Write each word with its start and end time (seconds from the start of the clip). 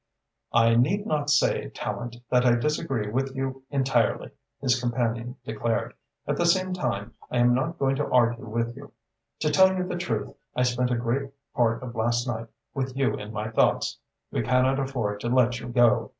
"I 0.55 0.73
need 0.73 1.05
not 1.05 1.29
say, 1.29 1.69
Tallente, 1.75 2.23
that 2.31 2.43
I 2.43 2.55
disagree 2.55 3.11
with 3.11 3.35
you 3.35 3.61
entirely," 3.69 4.31
his 4.59 4.79
companion 4.79 5.35
declared. 5.45 5.93
"At 6.25 6.37
the 6.37 6.45
same 6.47 6.73
time, 6.73 7.13
I 7.29 7.37
am 7.37 7.53
not 7.53 7.77
going 7.77 7.97
to 7.97 8.05
argue 8.09 8.47
with 8.47 8.75
you. 8.75 8.93
To 9.41 9.51
tell 9.51 9.77
you 9.77 9.83
the 9.83 9.95
truth, 9.95 10.33
I 10.55 10.63
spent 10.63 10.89
a 10.89 10.95
great 10.95 11.29
part 11.53 11.83
of 11.83 11.93
last 11.95 12.25
night 12.27 12.47
with 12.73 12.97
you 12.97 13.13
in 13.13 13.31
my 13.31 13.51
thoughts. 13.51 13.99
We 14.31 14.41
cannot 14.41 14.79
afford 14.79 15.19
to 15.19 15.27
let 15.29 15.59
you 15.59 15.67
go. 15.67 16.09